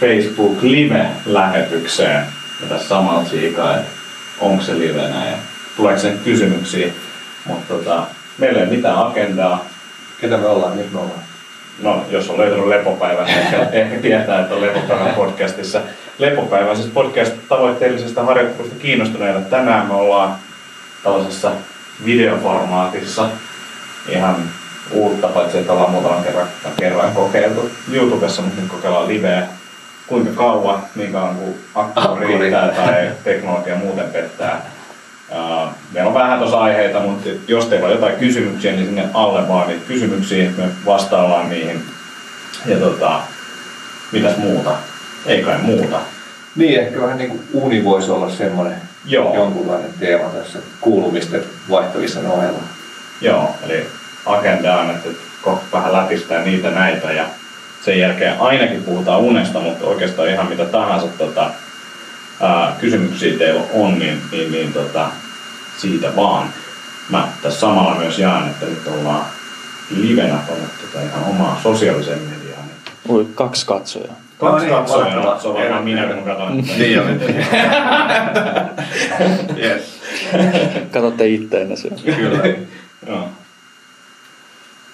[0.00, 2.26] Facebook Live-lähetykseen.
[2.60, 3.90] Ja tässä samalla siikaa, että
[4.40, 5.36] onko se livenä ja
[5.76, 6.88] tuleeko sen kysymyksiä.
[7.44, 8.06] Mutta tota,
[8.38, 9.64] meillä ei ole mitään agendaa.
[10.20, 10.76] Ketä me ollaan?
[10.76, 11.20] Nyt me ollaan.
[11.82, 15.80] No, jos on löytänyt lepopäivän, niin ehkä, ehkä tietää, että on lepopäivän podcastissa.
[16.18, 19.40] Lepopäiväisessä podcast tavoitteellisesta harjoittelusta kiinnostuneena.
[19.40, 20.34] Tänään me ollaan
[21.02, 21.50] tällaisessa
[22.04, 23.28] videoformaatissa
[24.08, 24.36] ihan
[24.90, 26.46] uutta, paitsi että ollaan muutaman kerran,
[26.78, 29.46] kerran kokeiltu YouTubessa, mutta nyt kokeillaan liveä.
[30.06, 34.70] Kuinka kauan, niin kauan kuin akku riittää tai teknologia muuten pettää.
[35.30, 39.48] Uh, meillä on vähän tuossa aiheita, mutta jos teillä on jotain kysymyksiä, niin sinne alle
[39.48, 41.82] vaan niitä kysymyksiä, me vastaillaan niihin.
[42.66, 43.20] Ja tota,
[44.12, 44.70] mitäs muuta?
[45.26, 46.00] Ei kai muuta.
[46.56, 49.34] Niin, ehkä vähän niin kuin uni voisi olla semmoinen Joo.
[49.34, 52.62] jonkunlainen teema tässä kuulumisten vaihtavissa ohella.
[53.20, 53.86] Joo, eli
[54.26, 55.08] agenda on, että
[55.42, 57.24] kohta vähän läpistää niitä näitä ja
[57.84, 61.50] sen jälkeen ainakin puhutaan unesta, mutta oikeastaan ihan mitä tahansa tota,
[62.40, 65.08] ää, kysymyksiä teillä on, niin, niin, niin tota,
[65.78, 66.48] siitä vaan.
[67.10, 69.24] Mä tässä samalla myös jaan, että nyt ollaan
[69.90, 72.64] livenä tuonne tota ihan omaa sosiaaliseen mediaan.
[72.66, 72.76] Niin
[73.08, 74.14] Ui, kaksi katsojaa.
[74.42, 76.62] No Kaksi niin, katsojaa, se on varmaan minä, kun katson.
[76.62, 76.78] tätä.
[76.78, 77.06] Niin on.
[79.64, 80.00] yes.
[80.90, 81.98] Katsotte itteenne siellä.
[82.16, 82.38] Kyllä.
[83.06, 83.28] Joo.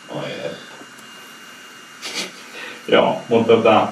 [0.09, 0.57] Oi et.
[2.89, 3.89] Joo, mutta tota,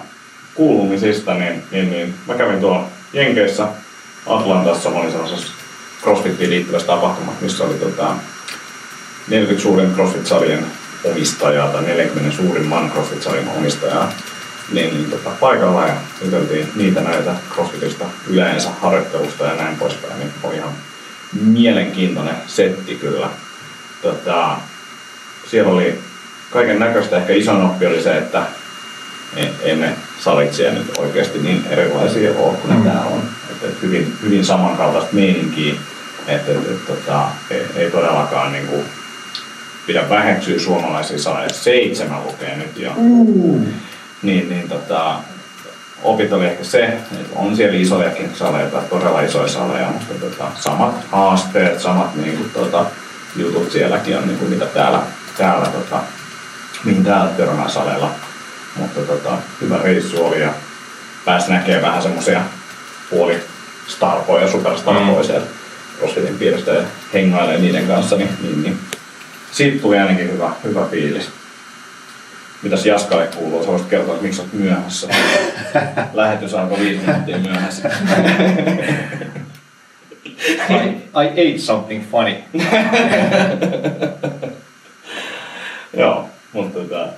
[0.55, 3.69] kuulumisista, niin, niin, niin, mä kävin tuolla Jenkeissä
[4.27, 5.53] Atlantassa, mä olin sellaisessa
[6.03, 8.14] CrossFitiin liittyvässä tapahtumassa, missä oli tota,
[9.28, 10.67] 40 suurin CrossFit-salien
[11.05, 14.12] omistajaa tai 40 suurimman CrossFit-salin omistajaa
[14.72, 20.33] niin, niin tota, paikalla ja juteltiin niitä näitä CrossFitista yleensä harjoittelusta ja näin poispäin, niin
[20.42, 20.73] oli ihan
[21.42, 23.28] mielenkiintoinen setti kyllä.
[24.02, 24.56] Tota,
[25.50, 26.00] siellä oli
[26.50, 27.17] kaiken näköistä.
[27.17, 28.42] Ehkä isoin oppi oli se, että
[29.36, 33.22] ei, ei ne salit siellä nyt oikeasti niin erilaisia ole kuin ne täällä on.
[33.50, 35.74] Että et hyvin, hyvin samankaltaista meininkiä.
[36.26, 38.84] Että et, et, tota, ei, ei todellakaan niin kuin,
[39.86, 41.48] pidä väheksyä suomalaisia saleja.
[41.52, 42.92] Seitsemän lukee nyt jo.
[44.22, 45.14] Niin, niin tota,
[46.02, 50.50] opit oli ehkä se, että on siellä isojakin saleja, tai todella isoja saleja, mutta tota,
[50.61, 52.84] samat haasteet, samat niin kuin, tota,
[53.36, 55.02] jutut sielläkin on, niin kuin mitä täällä,
[55.38, 56.00] täällä tota,
[56.84, 58.11] mihin täällä törmää saleilla.
[58.78, 60.52] Mutta tota, hyvä reissu oli ja
[61.24, 62.40] pääsi näkemään vähän semmoisia
[63.11, 63.40] puoli
[63.86, 65.27] starpoja ja superstarpoja mm.
[65.27, 65.46] sieltä
[65.98, 66.83] CrossFitin piiristä ja
[67.14, 68.78] hengailee niiden kanssa, niin, niin, niin.
[69.52, 71.30] siitä tuli ainakin hyvä, hyvä fiilis.
[72.62, 73.62] Mitäs Jaskalle kuuluu?
[73.62, 75.08] Sä voisit kertoa, että miksi olet myöhässä.
[76.12, 77.90] Lähetys alkoi viisi minuuttia myöhässä.
[80.70, 80.74] I,
[81.14, 82.34] I ate something funny.
[85.98, 87.08] Joo, mutta tota,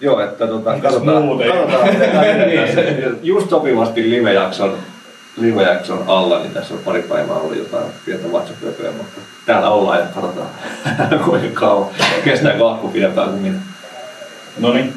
[0.00, 4.78] Joo, että tota, katsotaan, katsotaan niin, just sopivasti live-jakson,
[5.36, 10.06] live-jakson alla, niin tässä on pari päivää ollut jotain pientä WhatsApp-pöpöä, mutta täällä ollaan ja
[10.06, 10.50] katsotaan
[11.24, 11.88] kuinka kauan.
[12.24, 13.58] Kestääkö akku pidempään kuin minä.
[14.58, 14.94] no niin.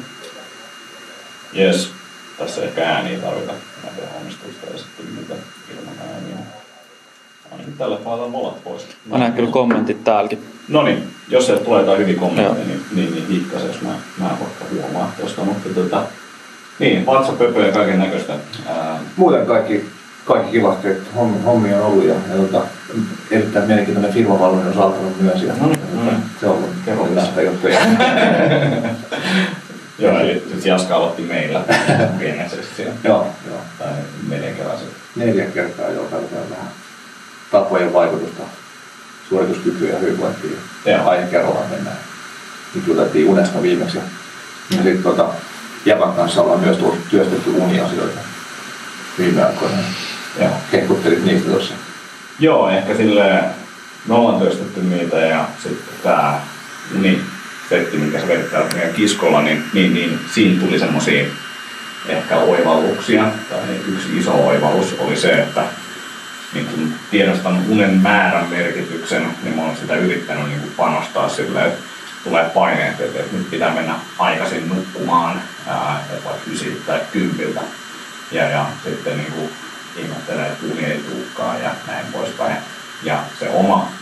[1.52, 1.90] Jes,
[2.38, 3.52] tässä ehkä ääniä tarvita.
[3.52, 5.34] Mä tiedä onnistuu sitä sitten mitä
[5.70, 6.36] ilman ääniä.
[7.50, 8.86] Ainakin tällä palataan molat pois.
[9.10, 10.38] Mä näen kyllä kommentit täälläkin.
[10.68, 12.66] No niin, jos sieltä tulee jotain hyviä kommentteja, Joo.
[12.66, 15.44] niin, niin, niin hiikkase, jos mä, mä en vaikka huomaa tuosta.
[15.44, 16.02] Mutta tota,
[16.78, 18.34] niin, WhatsApp-pöpöä ja kaiken näköistä.
[18.66, 19.84] Ää, Muuten kaikki,
[20.24, 22.62] kaikki kivasti, että hommi, hommi on ollut ja, ja tota,
[23.30, 25.42] erittäin mielenkiintoinen firmavalmennus on alkanut myös.
[25.42, 26.22] Ja, No niin, ja, no niin.
[26.40, 26.64] se on
[26.98, 27.78] ollut näistä juttuja.
[29.98, 31.64] joo, eli sit Jaska aloitti meillä
[32.18, 32.94] pienessä siellä.
[33.04, 33.58] joo, joo.
[33.78, 33.92] Tai
[34.28, 34.88] neljä sitten.
[35.16, 36.68] Neljä kertaa jo katsotaan vähän
[37.50, 38.42] tapojen vaikutusta
[39.28, 40.58] suorituskykyä ja hyvinvointiin.
[40.84, 41.96] Ja aihe kerrallaan mennään.
[42.74, 43.96] Nyt juteltiin unesta viimeksi.
[43.96, 44.02] Ja,
[44.76, 45.28] ja sitten tota,
[45.84, 46.78] Jävän kanssa ollaan myös
[47.10, 48.20] työstetty uniasioita
[49.18, 49.76] viime aikoina.
[50.40, 50.50] Joo.
[50.72, 51.74] Hehkuttelit niistä tuossa.
[52.38, 53.44] Joo, ehkä silleen,
[54.06, 56.40] me ollaan työstetty niitä ja sitten tää
[56.92, 57.24] niin,
[57.68, 61.24] setti, minkä sä vedit täällä meidän kiskolla, niin, niin, niin siinä tuli semmosia
[62.08, 63.24] ehkä oivalluksia.
[63.50, 65.64] Tai yksi iso oivallus oli se, että
[66.54, 71.66] niin kun tiedostan unen määrän merkityksen, niin mä oon sitä yrittänyt niin kun panostaa silleen,
[71.66, 71.84] että
[72.24, 77.60] tulee paineet, että, nyt pitää mennä aikaisin nukkumaan, ää, vaikka ysiltä tai kympiltä.
[78.32, 79.50] Ja, ja sitten niin kuin
[79.96, 82.56] ihmettelee, että uni ei tulekaan ja näin poispäin.
[83.02, 83.92] Ja se oma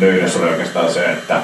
[0.00, 1.42] löydös oli oikeastaan se, että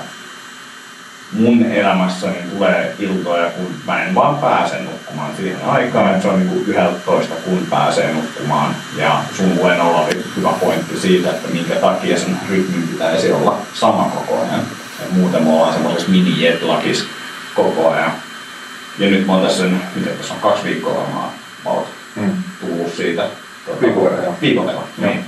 [1.33, 6.39] mun elämässäni tulee iltoja, kun mä en vaan pääse nukkumaan siihen aikaan, että se on
[6.39, 8.77] niin kuin 11, kun pääsee nukkumaan.
[8.97, 14.05] Ja sun luennolla oli hyvä pointti siitä, että minkä takia sen rytmin pitäisi olla sama
[14.05, 14.61] koko ajan.
[15.01, 17.07] Ja muuten me ollaan semmoisessa mini jetlakis
[17.55, 18.13] koko ajan.
[18.99, 19.65] Ja nyt mä oon tässä,
[19.95, 21.31] miten tässä on kaksi viikkoa varmaan,
[21.67, 21.87] about
[22.17, 22.33] Mm.
[22.61, 23.27] tullut siitä.
[23.65, 24.35] Tuota, Viikon verran, joo.
[24.41, 25.25] Viikon verran, niin.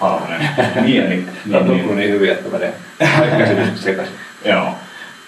[0.00, 0.48] Harvoinen
[0.80, 1.26] mieli.
[1.46, 2.74] Nukkunut niin hyvin, että menee
[3.18, 4.14] kaikki käsitykset sekaisin.
[4.44, 4.74] Joo.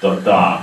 [0.02, 0.58] Tota,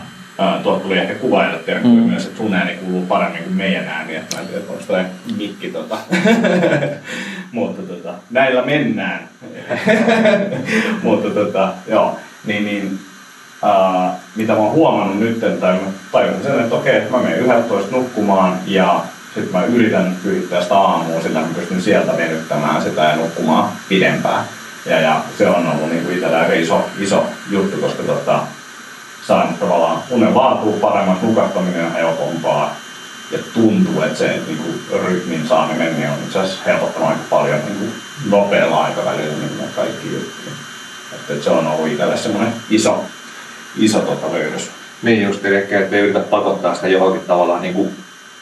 [0.64, 2.10] tuolta tuli ehkä kuvaajalle terkkuja Mm.
[2.10, 5.04] myös, että sun ääni kuuluu paremmin kuin meidän ääni, että mä en tiedä, onko toi
[5.38, 5.98] mikki tota.
[7.52, 9.30] Mutta tota, näillä mennään.
[11.04, 13.00] Mutta tota, joo, niin, niin
[13.64, 15.80] ää, mitä mä oon huomannut nyt, tai mä
[16.12, 19.04] tajusin sen, että okei, että mä menen 11 nukkumaan ja
[19.36, 24.46] sitten mä yritän pyhittää sitä aamua, sillä mä pystyn sieltä venyttämään sitä ja nukkumaan pidempään.
[24.86, 28.40] Ja, ja se on ollut niin kuin itsellä aika iso, iso juttu, koska tota,
[29.30, 32.76] saan tavallaan unen laatua paremmat, nukahtaminen on helpompaa
[33.32, 37.60] ja tuntuu, että se niin kuin, rytmin saaminen niin on itse asiassa helpottanut aika paljon
[37.66, 37.92] niin kuin,
[38.30, 40.56] nopealla aikavälillä niin kaikki juttuja.
[41.14, 43.04] Että, että se on ollut itselle semmoinen iso,
[43.78, 44.70] iso tota, löydös.
[45.02, 47.96] Niin just, eli että ei yritä pakottaa sitä johonkin tavallaan niin kuin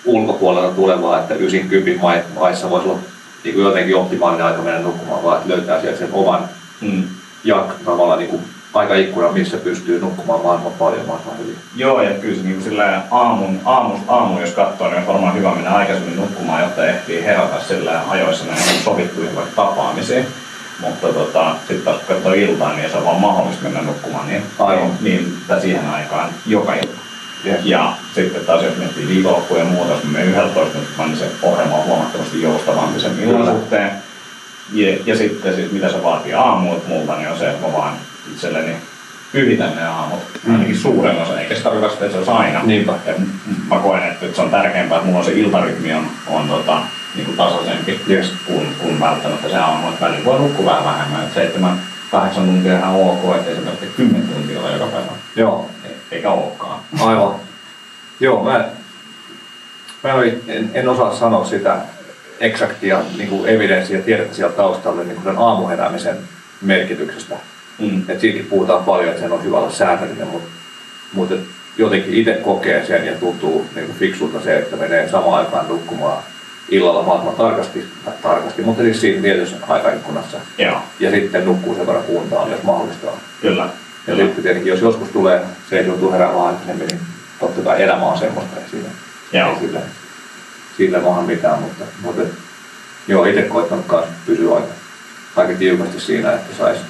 [0.05, 2.99] ulkopuolelta tulevaa, että 90 mai- maissa voisi olla
[3.43, 6.49] niin kuin jotenkin optimaalinen aika mennä nukkumaan, vaan että löytää sieltä sen oman
[6.81, 7.03] Mm.
[7.43, 8.43] jak, tavallaan niin kuin
[8.73, 11.57] aikaikkunan, missä pystyy nukkumaan maailman paljon mahdollisimman hyvin.
[11.75, 15.55] Joo, ja kyllä se niin silleen aamun, aamu, aamu, jos katsoo, niin on varmaan hyvä
[15.55, 20.27] mennä aikaisemmin nukkumaan, jotta ehtii herätä sillä ajoissa näihin sovittuihin vaikka tapaamisiin.
[20.79, 24.43] Mutta tota, sitten taas kun katsoo iltaa, niin se on vaan mahdollista mennä nukkumaan niin,
[24.59, 24.91] Aivan.
[25.01, 26.97] niin, niin siihen aikaan joka ilta.
[27.45, 27.59] Yes.
[27.63, 31.75] Ja sitten taas jos miettii viikonloppuja ja muuta, jos me 11 nukkumaan, niin se ohjelma
[31.75, 33.91] on huomattavasti joustavampi sen illan suhteen.
[34.73, 37.93] Ja, ja sitten sit, mitä se vaatii aamuut multa, niin on se, että mä vaan
[38.33, 38.75] itselleni
[39.31, 40.19] pyhitän ne aamut.
[40.43, 40.53] Mm.
[40.53, 42.63] Ainakin suuren osa, eikä sitä tarkoita, että se olisi aina.
[42.63, 42.93] Niinpä.
[43.05, 43.13] Ja
[43.69, 46.81] mä koen, että, se on tärkeämpää, että mulla on se iltarytmi on, on tota,
[47.15, 48.33] niin kuin tasaisempi Yes.
[48.45, 49.89] kuin, kuin välttämättä se aamu.
[49.89, 51.21] Että välillä voi nukkua vähän vähemmän.
[51.23, 51.81] Että seitsemän,
[52.11, 55.07] kahdeksan tuntia on ihan ok, ettei se tarvitse kymmen tuntia olla joka päivä.
[55.35, 56.79] Joo, E- Eikä olekaan.
[56.99, 57.35] aivan.
[58.19, 58.65] Joo, mä,
[60.03, 61.77] mä en, en osaa sanoa sitä
[62.39, 66.17] eksaktia niin evidenssiä ja tiedettä sieltä taustalle niin kuin sen aamuheräämisen
[66.61, 67.35] merkityksestä.
[67.79, 68.01] Mm.
[68.07, 70.49] Et siitäkin puhutaan paljon, että sen on hyvä olla säännöllinen, mutta,
[71.13, 71.35] mutta
[71.77, 76.23] jotenkin itse kokee sen ja tuntuu niin fiksulta se, että menee samaan aikaan nukkumaan
[76.69, 80.37] illalla mahdollisimman tarkasti, tai tarkasti, mutta siis siinä tietyssä aikaikkunassa.
[80.57, 83.17] Joo, Ja sitten nukkuu sen verran kuntaan, jos mahdollista on.
[83.41, 83.63] kyllä.
[83.63, 83.69] Ja
[84.13, 84.23] kyllä.
[84.23, 86.99] sitten tietenkin, jos joskus tulee se, että joutuu heräämään aikaisemmin, niin
[87.39, 88.89] totta kai elämä on semmoista, ei siinä,
[89.33, 89.49] Joo.
[89.49, 89.79] ei sillä,
[90.77, 92.21] sillä maahan mitään, mutta, mutta
[93.07, 94.67] joo, itse koittanut kanssa pysyä aika,
[95.35, 96.81] aika tiukasti siinä, että saisi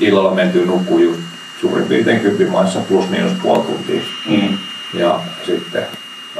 [0.00, 1.20] illalla mentyä nukkuu just
[1.60, 4.00] suurin piirtein kympin maissa plus miinus puoli tuntia.
[4.28, 4.58] Mm.
[4.94, 5.82] Ja sitten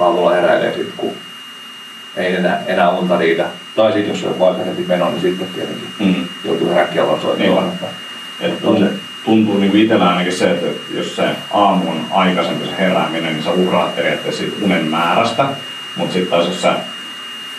[0.00, 1.12] aamulla heräilee sitten, kun
[2.16, 3.46] ei enää, enää unta riitä.
[3.76, 6.28] Tai sitten jos on aikaisempi meno, niin sitten tietenkin Mm.
[6.44, 7.64] joutuu herää kellon soittamaan.
[7.68, 8.88] Niin Et tuntuu,
[9.24, 13.44] tuntuu niin kuin itsellä ainakin se, että jos se aamu on aikaisempi se herääminen, niin
[13.44, 15.46] sä uhraat periaatteessa unen määrästä.
[15.96, 16.74] Mutta sitten taas jos sä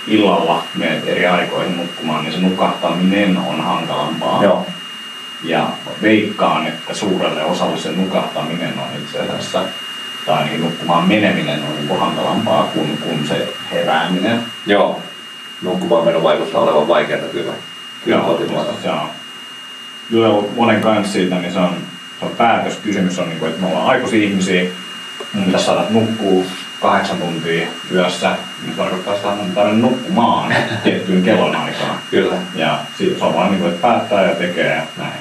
[0.07, 4.44] illalla menet eri aikoihin nukkumaan, niin se nukahtaminen on hankalampaa.
[4.44, 4.65] Joo.
[5.44, 5.70] Ja
[6.02, 9.64] veikkaan, että suurelle osalle se nukahtaminen on itse asiassa,
[10.26, 14.44] tai ainakin nukkumaan meneminen on niin hankalampaa kuin, kuin se herääminen.
[14.66, 15.02] Joo.
[15.62, 17.54] Nukkumaan meno vaikuttaa olevan vaikeaa kyllä.
[18.06, 19.10] Kyllä Joo, se on.
[20.10, 21.76] Jutellut monen kanssa siitä, niin se on,
[22.20, 24.64] se on päätöskysymys, on, niin kuin, että me ollaan aikuisia ihmisiä,
[25.34, 26.46] mun pitäisi saada nukkuu
[26.82, 32.00] kahdeksan tuntia yössä, niin tarkoittaa sitä, että mun pitää mennä nukkumaan tiettyyn kellonaikaan.
[32.12, 32.36] Kyllä.
[32.56, 35.21] Ja siitä se on vaan niin kuin, että päättää ja tekee näin.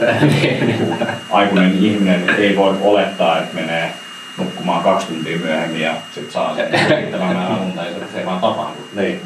[1.30, 3.92] Aikuinen ihminen ei voi olettaa, että menee
[4.38, 8.40] nukkumaan kaksi tuntia myöhemmin ja sitten saa sen riittävän määrän unta ja se ei vaan
[8.40, 8.88] tapahdu.
[8.92, 9.20] niin.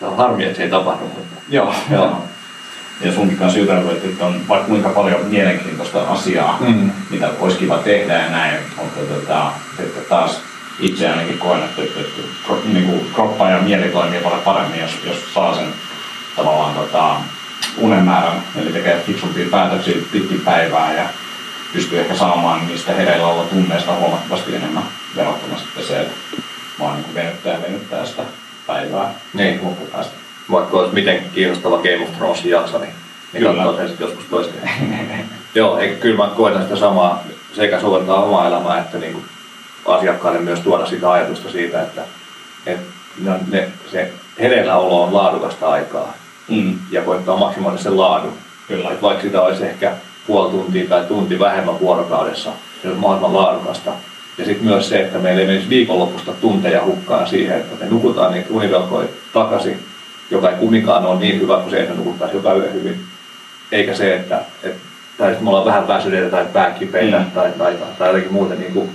[0.00, 2.22] Tämä on harmi, että se ei tapahdu, mutta Joo, Joo.
[3.00, 6.90] Ja sunkin kanssa juteltu, että nyt on vaikka kuinka paljon mielenkiintoista asiaa, Mm.
[7.10, 10.40] mitä olisi kiva tehdä ja näin, mutta tota, sitten taas
[10.80, 14.98] itse ainakin koen, että, että, että niin kuin kroppa ja mieli toimii paljon paremmin, jos,
[15.04, 15.66] jos saa sen
[16.36, 17.16] tavallaan tota,
[17.78, 21.04] unen määrän, eli tekee fiksumpia päätöksiä pitkin päivää ja
[21.72, 24.82] pystyy ehkä saamaan niistä hereillä olla tunneista huomattavasti enemmän
[25.16, 26.14] verrattuna sitten se, että
[26.80, 28.22] vaan niin venyttää ja venyttää sitä
[28.66, 29.60] päivää Niin.
[29.64, 30.12] loppupäästä.
[30.50, 32.92] vaikka olisi miten kiinnostava Game of Thronesin jakso, niin,
[33.32, 34.54] niin katsoo sen sitten joskus toista.
[35.54, 39.24] Joo, eikä kyllä mä koetan sitä samaa sekä soveltaa omaa elämää että niin kuin
[39.86, 42.02] asiakkaille myös tuoda sitä ajatusta siitä, että,
[42.66, 42.86] että
[43.18, 46.14] ne, ne, se hereilläolo on laadukasta aikaa
[46.48, 48.32] Mm, ja koittaa maksimoida sen laadun.
[48.68, 48.90] kyllä.
[48.90, 49.92] Et vaikka sitä olisi ehkä
[50.26, 52.50] puoli tuntia tai tunti vähemmän vuorokaudessa,
[52.82, 53.92] se on mahdollisimman laadukasta.
[54.38, 58.32] Ja sitten myös se, että meillä ei menisi viikonlopusta tunteja hukkaan siihen, että me nukutaan
[58.32, 59.78] niitä univelkoja takaisin,
[60.30, 63.00] joka ei kumminkaan ole niin hyvä kuin se, että nukuttaisiin joka yö hyvin.
[63.72, 64.78] Eikä se, että, että
[65.18, 67.30] tai sitten me ollaan vähän väsyneitä tai pääkipeitä Mm.
[67.30, 68.90] tai, tai, tai, tai jotenkin muuten niin kuin,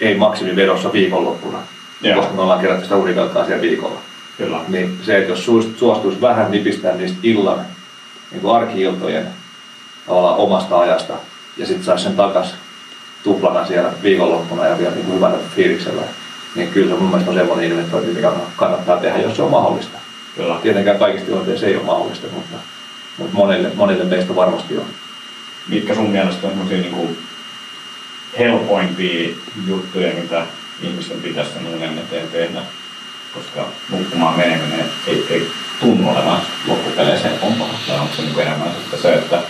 [0.00, 1.58] ei maksimivedossa viikonloppuna,
[2.02, 2.16] Joo.
[2.16, 3.98] koska me ollaan kerätty sitä univelkaa siellä viikolla.
[4.38, 4.60] Kyllä.
[4.68, 5.44] Niin se, että jos
[5.78, 7.66] suostuisi vähän nipistää niistä illan,
[8.30, 9.26] niin kuin arkiiltojen
[10.06, 11.14] tavallaan omasta ajasta,
[11.56, 12.54] ja sitten saisi sen takas
[13.22, 16.02] tuplana siellä viikonloppuna ja vielä niin kuin hyvällä fiiliksellä,
[16.54, 19.98] niin kyllä se mun mielestä on semmoinen investointi, mikä kannattaa tehdä, jos se on mahdollista.
[20.36, 20.58] Kyllä.
[20.62, 22.56] Tietenkään kaikissa tilanteissa ei ole mahdollista, mutta,
[23.18, 24.86] mutta monille, monille meistä varmasti on.
[25.68, 27.18] Mitkä sun mielestä on semmoisia niin
[28.38, 29.34] helpoimpia
[29.66, 30.46] juttuja, mitä
[30.82, 32.60] ihmisten pitäisi sen unen eteen tehdä?
[33.34, 35.50] Koska nukkumaan meneminen ei, ei
[35.80, 37.68] tunnu olevan loppupeleissä helpompaa.
[37.86, 39.42] Tai onko se niin enemmän sitten se, että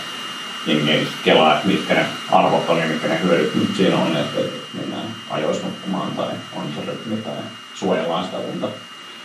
[0.67, 4.39] jengi kelaa, että mitkä ne arvot on ja mitkä ne hyödyt nyt siinä on, että
[4.73, 7.33] mennään ajoissa nukkumaan tai on se rytmi tai
[7.75, 8.67] suojellaan sitä unta.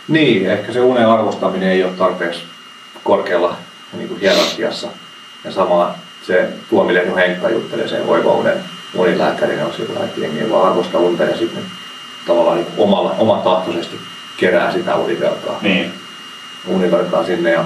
[0.07, 2.43] Niin, ehkä se unen arvostaminen ei ole tarpeeksi
[3.03, 3.57] korkealla
[3.93, 4.87] niin kuin hierarkiassa.
[5.43, 5.95] Ja sama
[6.27, 8.63] se Tuomilehden Henkka juttelee sen hoiva unen
[8.93, 11.63] unilääkärinä on sillä että jengi vaan arvostaa unta ja sitten
[12.27, 13.99] tavallaan niin omalla, omatahtoisesti
[14.41, 15.59] kerää sitä univelkaa.
[15.61, 15.93] Niin,
[16.67, 17.51] univertaa sinne.
[17.51, 17.65] Ja,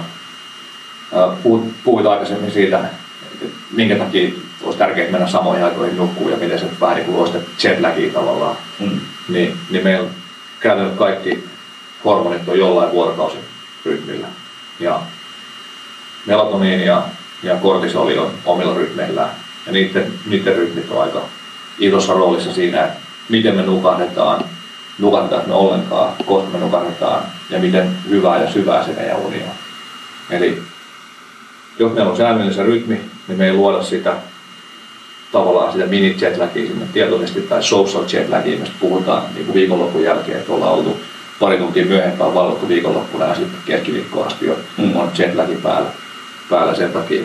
[1.83, 4.29] puhuit, aikaisemmin siitä, että minkä takia
[4.63, 8.13] olisi tärkeää mennä samoihin aikoihin nukkuun ja miten se vähän niin kuin luo sitä jetlagia
[8.13, 8.57] tavallaan.
[8.79, 8.99] mm.
[9.29, 10.09] Niin, niin meillä
[10.59, 11.43] käytännössä kaikki
[12.05, 14.27] hormonit on jollain vuorokausirytmillä.
[14.79, 15.01] Ja
[16.25, 17.03] melatoniini ja,
[17.43, 19.29] ja kortisoli on omilla rytmeillään.
[19.65, 21.21] Ja niiden, niiden rytmit on aika
[21.79, 24.45] isossa roolissa siinä, että miten me nukahdetaan,
[24.99, 29.55] nukahdetaanko me ollenkaan, koska me nukahdetaan ja miten hyvää ja syvää se meidän uni on.
[30.29, 30.61] Eli
[31.79, 34.13] jos meillä on säännöllinen se rytmi, niin me ei luoda sitä
[35.31, 40.39] tavallaan sitä mini jetlagia sinne tietoisesti tai social jetlagia, mistä puhutaan niin kuin viikonlopun jälkeen,
[40.39, 40.99] että ollaan oltu
[41.39, 44.95] pari tuntia myöhempään valvottu viikonloppuna ja sitten keskiviikkoon asti jo Mm.
[44.95, 45.89] on jetlagi päällä,
[46.49, 47.23] päällä sen takia.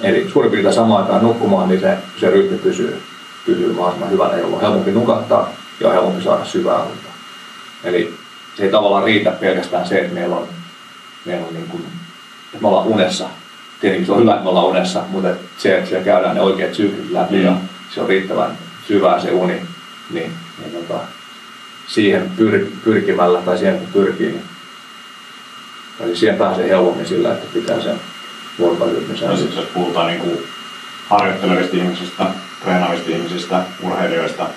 [0.00, 3.02] Eli suurin piirtein samaan aikaan nukkumaan, niin se, se rytmi pysyy,
[3.46, 7.08] pysyy mahdollisimman hyvänä, jolloin on helpompi nukahtaa ja on helpompi saada syvää unta.
[7.84, 8.14] Eli
[8.56, 10.48] se ei tavallaan riitä pelkästään se, että meillä on,
[11.24, 11.82] meillä on niin kuin,
[12.44, 13.28] että me ollaan unessa.
[13.80, 15.28] Tietenkin se on hyvä, että me ollaan unessa, mutta
[15.58, 17.58] se, että siellä käydään ne oikeat syklit läpi ja Mm.
[17.94, 19.62] se on riittävän syvää se uni,
[20.10, 21.00] niin, niin tota,
[21.86, 24.42] siihen pyr, pyrkimällä tai siihen kun pyrkii, niin
[26.00, 28.00] eli siihen pääsee helpommin sillä, että pitää sen
[28.58, 29.36] vuorokauden Ja säännössä.
[29.44, 30.38] sitten jos puhutaan niin kuin
[31.08, 32.26] harjoittelevista ihmisistä,
[32.64, 34.48] treenaavista ihmisistä, urheilijoista,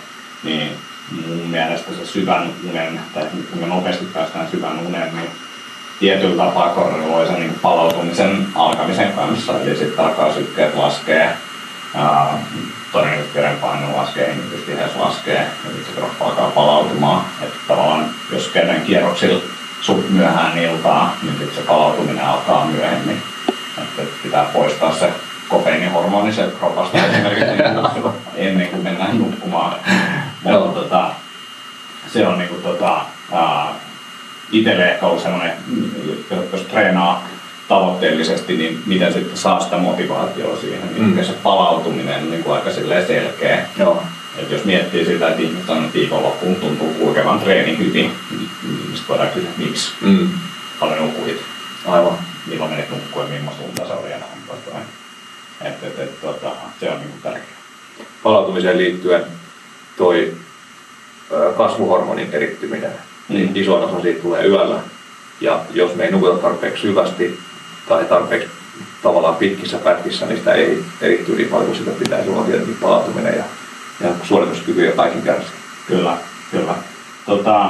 [0.43, 0.71] niin
[1.11, 5.31] mun mielestä se syvän unen, tai kuinka nopeasti päästään syvän unen, niin
[5.99, 9.61] tietyllä tapaa korreloi sen niin palautumisen alkamisen kanssa.
[9.61, 11.37] Eli sitten alkaa sykkeet laskee,
[11.95, 12.37] ää,
[12.91, 17.25] todennäköisesti verenpaino laskee, hengitystiheys laskee, ja sitten se kroppa alkaa palautumaan.
[17.41, 19.41] Että tavallaan jos käydään kierroksilla
[19.81, 23.21] suht myöhään iltaa, niin sitten se palautuminen alkaa myöhemmin.
[23.77, 25.13] Että pitää poistaa se
[25.49, 27.45] kofeiinihormoni sieltä kropasta esimerkiksi
[28.35, 29.75] ennen kuin mennään nukkumaan.
[30.51, 30.65] Joo.
[30.65, 31.11] Mutta tota,
[32.13, 33.01] se on niinku tota,
[33.31, 33.73] ää,
[34.51, 35.51] itselle ehkä ollut semmoinen,
[36.51, 37.27] jos treenaa
[37.67, 41.23] tavoitteellisesti, niin miten sitten saa sitä motivaatiota siihen, niin Mm.
[41.23, 42.71] se palautuminen on niin kuin aika
[43.07, 43.65] selkeä.
[43.77, 44.03] Joo,
[44.37, 48.49] Et jos miettii sitä, että ihmiset että viikonloppuun tuntuu kulkevan treeni hyvin, niin
[48.83, 50.29] ihmiset voidaan kysyä, miksi mm,
[50.79, 51.41] paljon nukuit,
[51.87, 52.13] aivan.
[52.47, 54.83] milloin menit nukkua ja millaista unta se oli ja näin poispäin.
[55.61, 57.57] Et, et, et, tota, se on niin tärkeää.
[58.23, 59.25] palautumiseen liittyen
[59.99, 60.33] toi
[61.57, 62.91] kasvuhormonin erittyminen,
[63.29, 63.55] niin Mm.
[63.55, 64.79] iso osa siitä tulee yöllä.
[65.41, 67.39] Ja jos me ei nukuta tarpeeksi syvästi
[67.87, 68.49] tai tarpeeksi
[69.03, 72.23] tavallaan pitkissä pätkissä, niin sitä ei erittyy niin paljon sitä pitää.
[72.23, 73.43] Silloin tietenkin palautuminen ja,
[74.03, 75.51] ja suorituskyky ja kaikki kärsii.
[75.87, 76.17] Kyllä,
[76.51, 76.75] kyllä.
[77.25, 77.69] Tota,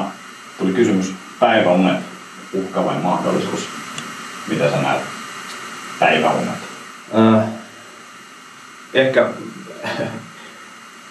[0.58, 1.98] tuli kysymys, päiväunet,
[2.54, 3.68] uhka vai mahdollisuus?
[4.48, 5.02] Mitä sä näet
[6.00, 6.50] päiväunet?
[7.18, 7.50] Äh,
[8.94, 9.30] ehkä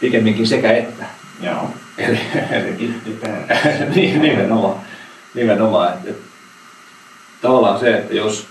[0.00, 1.04] pikemminkin sekä että.
[1.42, 1.70] Joo.
[1.98, 2.18] Eli,
[2.50, 2.76] eli
[3.94, 4.76] niin, nimenomaan.
[5.34, 6.22] nimenomaan että, että
[7.42, 8.46] tavallaan se, että jos,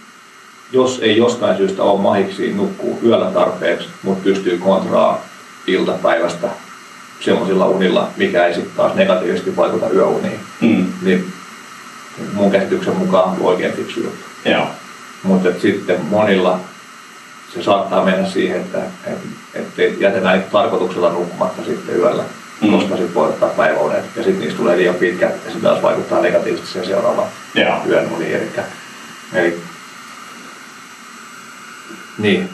[0.71, 5.25] jos ei jostain syystä ole mahiksi nukkuu yöllä tarpeeksi, mutta pystyy kontraa
[5.67, 6.49] iltapäivästä
[7.19, 10.85] semmoisilla unilla, mikä ei sitten taas negatiivisesti vaikuta yöuniin, Mm.
[11.01, 11.33] niin
[12.33, 14.25] mun käsityksen mukaan on oikein fiksu juttu.
[14.45, 14.67] Joo.
[15.23, 16.59] Mutta sitten monilla
[17.53, 18.79] se saattaa mennä siihen, että,
[19.53, 22.23] että, jätetään niitä tarkoituksella nukkumatta sitten yöllä,
[22.61, 22.71] Mm.
[22.71, 26.21] koska sitten voi ottaa päiväunet ja sitten niistä tulee liian pitkät ja se taas vaikuttaa
[26.21, 27.81] negatiivisesti sen seuraavaan Joo.
[27.87, 28.35] yön uniin.
[28.35, 28.49] Eli,
[29.33, 29.57] eli
[32.17, 32.49] niin.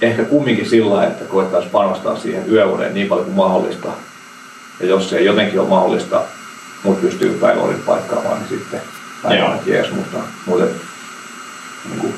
[0.00, 3.88] Ehkä kumminkin sillä että koettaisiin panostaa siihen yöuneen niin paljon kuin mahdollista.
[4.80, 6.22] Ja jos se ei jotenkin ole mahdollista,
[6.82, 8.80] mutta pystyy päiväunet paikkaamaan, niin sitten
[9.22, 9.92] päiväunet jees.
[9.92, 10.64] Mutta, mutta
[11.88, 12.14] niin kuin,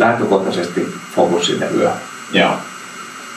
[0.00, 2.00] lähtökohtaisesti fokus sinne yöhön.
[2.32, 2.56] Joo.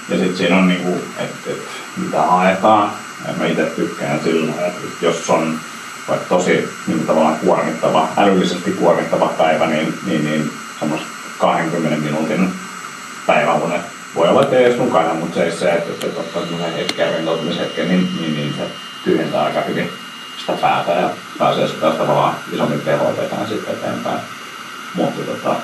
[0.09, 1.61] Ja sitten siinä on niinku, että et,
[1.97, 2.91] mitä haetaan.
[3.27, 5.59] Ja mä itse tykkään sillä, että jos on
[6.09, 12.53] vaikka tosi niin tavallaan kuormittava, älyllisesti kuormittava päivä, niin, niin, niin semmoista 20 minuutin
[13.25, 13.81] päiväunet
[14.15, 17.13] voi olla, että ei edes mukana, mutta se, se että jos et ottaa semmoisen hetken,
[17.13, 18.63] rentoutumishetken, niin, niin, niin se
[19.03, 19.91] tyhjentää aika hyvin
[20.37, 24.19] sitä päätä ja pääsee sitten taas tavallaan isommin tehoa vetään sitten eteenpäin.
[24.95, 25.55] Mutta tota,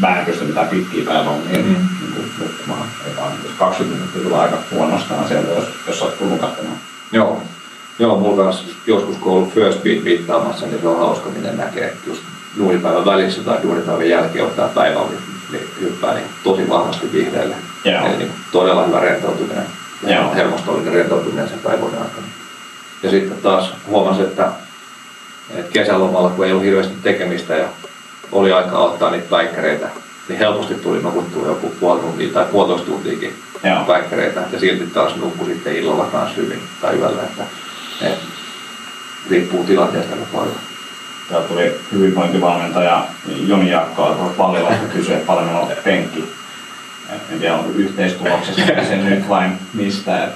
[0.00, 1.04] mä en pysty mitään pitkiä
[1.52, 1.74] niin, mm.
[2.00, 2.88] niin kuin nukkumaan.
[3.06, 6.76] Ei vaan, jos 20 minuuttia tulee aika huonostaan sieltä, jos, jos sattuu nukattamaan.
[7.12, 7.42] Joo.
[7.98, 11.56] Joo, mulla kanssa joskus kun on ollut first beat viittaamassa, niin se on hauska, miten
[11.56, 12.22] näkee, että just
[12.58, 15.02] duunipäivän välissä tai duunipäivän jälkeen ottaa päivän,
[15.50, 17.54] niin hyppää niin tosi vahvasti vihreälle.
[17.84, 18.06] Joo.
[18.06, 19.66] Eli niin todella hyvä rentoutuminen.
[20.06, 20.34] Joo.
[20.34, 22.26] Hermostollinen rentoutuminen sen päivän aikana.
[23.02, 24.52] Ja sitten taas huomasin, että,
[25.54, 27.68] että kesälomalla, kun ei ollut hirveästi tekemistä ja
[28.32, 29.88] oli aika ottaa niitä päikkäreitä,
[30.28, 33.34] niin helposti tuli nukuttua joku puoli tuntia tai puolitoista tuntiakin
[33.64, 33.84] Joo.
[33.84, 37.44] päikkäreitä ja silti taas nukkui sitten illalla kanssa hyvin tai yöllä, että,
[38.02, 38.26] että
[39.30, 40.56] riippuu tilanteesta aika paljon.
[41.28, 43.04] Täällä tuli hyvinvointivalmentaja
[43.46, 46.24] Joni Jaakko tuolta Vallilasta kysyä, että paljon meillä on penkki.
[47.14, 50.24] Et En tiedä, onko yhteistuloksessa sen nyt vain mistä.
[50.24, 50.32] Et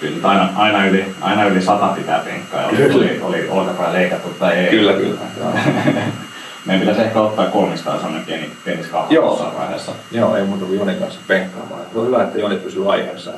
[0.00, 4.52] kyllä aina, aina, yli, aina yli sata pitää penkkaa, oli, oli, oli olkapää leikattu tai
[4.52, 4.70] ei.
[4.70, 5.20] Kyllä, kyllä.
[6.66, 6.76] Joo.
[6.76, 9.30] Meidän pitäisi ehkä ottaa kolmistaan sellainen pieni peniskaappa Joo.
[9.30, 9.92] jossain vaiheessa.
[10.12, 11.80] Joo, ei muuta kuin Jonin kanssa penkkaamaan.
[11.94, 13.32] On hyvä, että Joni pysyy aiheessa.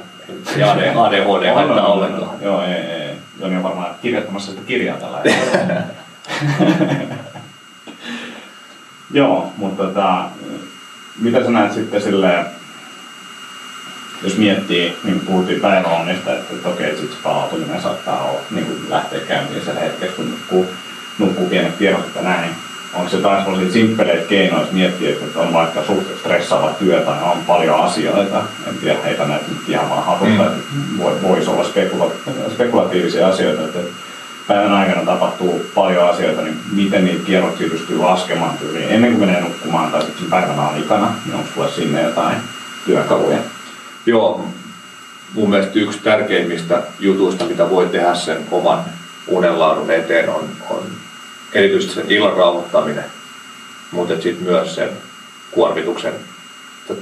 [0.57, 2.37] Ei AD, ADHD haittaa ollenkaan.
[2.41, 3.11] Joo, ei, ei.
[3.41, 5.83] Joni on varmaan kirjoittamassa sitä kirjaa tällä hetkellä.
[9.13, 10.25] Joo, mutta tota,
[11.21, 12.47] mitä sä näet sitten silleen,
[14.23, 18.41] jos miettii, niin kuin puhuttiin päiväonnista, että, että okei, että sit se palautuminen saattaa olla,
[18.51, 20.67] niin kuin lähteä käyntiin siellä hetkessä, kun nukkuu,
[21.19, 22.51] nukkuu pienet tiedot ja näin.
[22.97, 27.23] Onko se taas sellaisia simppeleitä keinoja, jos miettii, että on vaikka suht stressaava työ tai
[27.23, 30.47] on paljon asioita, en tiedä, heitä näitä nyt ihan vaan hatusta, Mm.
[30.47, 30.59] että
[30.99, 33.79] voi, voisi olla spekula- spekulatiivisia asioita, että
[34.49, 39.41] päivän aikana tapahtuu paljon asioita, niin miten niitä kierroksia pystyy laskemaan tyyliin ennen kuin menee
[39.41, 42.37] nukkumaan tai sitten päivän aikana, niin onko sulla sinne jotain
[42.87, 43.39] työkaluja?
[44.07, 44.49] Joo,
[45.35, 48.79] mun mielestä yksi tärkeimmistä jutuista, mitä voi tehdä sen oman
[49.29, 50.83] unenlaadun eteen, on, on
[51.57, 53.05] erityisesti sen illan rauhoittaminen,
[53.93, 54.89] mutta sitten myös sen
[55.51, 56.13] kuormituksen,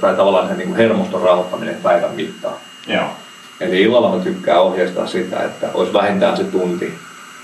[0.01, 2.55] tai tavallaan sen niin kuin hermoston rauhoittaminen päivän mittaan.
[2.87, 3.05] Joo.
[3.59, 6.93] Eli illalla mä tykkään ohjeistaa sitä, että olisi vähintään se tunti,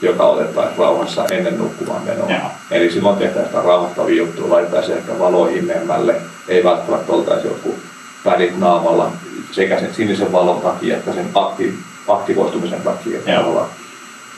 [0.02, 2.30] joka otettaisiin rauhassa ennen nukkumaan menoa.
[2.30, 2.52] Joo.
[2.72, 6.16] Eli silloin tehtäisiin sitä rauhoittavia juttuja, laitettaisiin ehkä valoa himmeämmälle,
[6.48, 7.80] ei välttämättä oltaisi joku
[8.26, 9.12] välit naamalla
[9.52, 13.20] sekä sen sinisen valon takia että sen akti, aktivoistumisen takia.
[13.26, 13.70] Joo.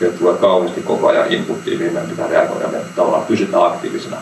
[0.04, 4.18] Sieltä tulee kauheasti koko ajan inputtia, mihin meidän pitää reagoida, me tavallaan pysytään aktiivisena.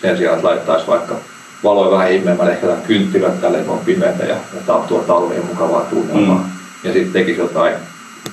[0.00, 1.16] Sen sijaan, että laittaisi vaikka
[1.64, 5.80] valoja vähän himmeämmälle, ehkä jotain kynttilät tälle, kun on pimeätä ja, ja tuo talveen mukavaa
[5.80, 6.38] tunnelmaa.
[6.38, 6.50] Mm.
[6.84, 7.74] Ja sitten tekisi jotain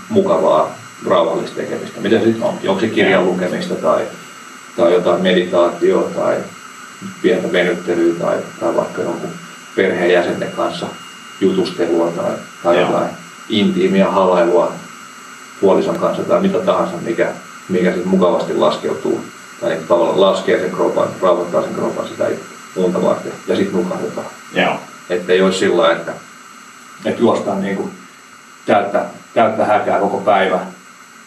[0.10, 0.76] mukavaa,
[1.08, 2.02] rauhallista tekemistä.
[2.02, 2.60] Mitä sitten on?
[2.68, 4.02] Onko se kirjan lukemista tai,
[4.78, 6.38] tai jotain meditaatioa tai
[7.22, 9.30] pientä venyttelyä tai, tai vaikka jonkun
[9.76, 10.88] perheenjäsenten kanssa
[11.42, 12.32] jutustelua tai,
[12.64, 13.10] tai jotain
[13.50, 14.74] intiimiä halailua
[15.62, 17.28] puolison kanssa tai mitä tahansa, mikä,
[17.70, 19.22] mikä sitten mukavasti laskeutuu
[19.62, 22.26] tai niin tavallaan laskee sen kropan, rauhoittaa sen kropan sitä
[22.76, 24.28] unta varten ja sitten nukahdetaan.
[24.54, 24.74] Joo.
[25.10, 26.14] Että ei olisi sillä että,
[27.06, 27.92] että juostaan niin kuin
[28.66, 30.60] täyttä, täyttä häkää koko päivä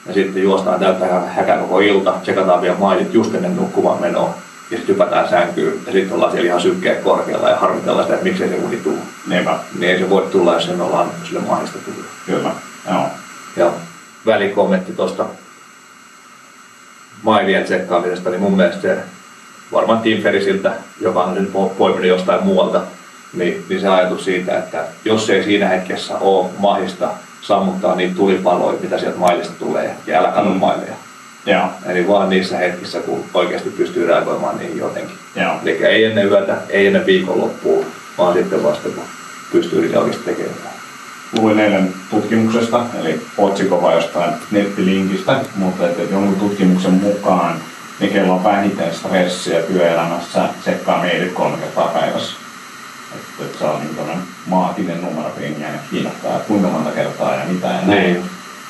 [0.06, 4.34] ja sitten juostaan täyttä hä- häkää koko ilta, tsekataan vielä mailit just ennen nukkumaan menoa
[4.70, 8.28] ja sitten hypätään sänkyyn ja sitten ollaan siellä ihan sykkeet korkealla ja harmitellaan sitä, että
[8.28, 8.98] miksei se uni tule.
[9.26, 9.58] Niinpä.
[9.78, 12.06] Niin ei se voi tulla, jos me ollaan sille mahdollista tullut.
[12.26, 12.50] Kyllä.
[12.90, 13.06] Joo.
[13.56, 13.72] Ja
[14.26, 15.26] välikommentti tuosta
[17.22, 18.96] mailien tsekkaamisesta, niin mun mielestä se
[19.72, 22.80] varmaan Tim Ferrisiltä, joka on nyt po- poiminut jostain muualta,
[23.32, 27.08] niin, niin se ajatus siitä, että jos ei siinä hetkessä ole mahista
[27.40, 30.54] sammuttaa niitä tulipaloja, mitä sieltä mailista tulee, ja älä katso Mm.
[30.54, 30.60] mm.
[30.60, 30.94] maileja.
[31.46, 31.66] Joo.
[31.86, 35.16] Eli vaan niissä hetkissä, kun oikeasti pystyy reagoimaan niihin jotenkin.
[35.36, 35.52] Joo.
[35.62, 37.84] Eli ei ennen yötä, ei ennen viikonloppua,
[38.18, 39.04] vaan sitten vasta kun
[39.52, 40.69] pystyy niitä oikeasti tekemään.
[41.38, 47.60] Luin eilen tutkimuksesta, eli otsikko vai jostain nettilinkistä, mutta että jonkun tutkimuksen mukaan
[48.00, 52.36] ne, kello on vähiten stressiä työelämässä, tsekkaa meilit kolme kertaa päivässä.
[53.14, 57.34] Että, että se on niin tämmöinen maaginen numero, kun jengiä kiinnostaa, että kuinka monta kertaa
[57.34, 57.88] ja mitä ja näin.
[57.88, 58.24] Niin.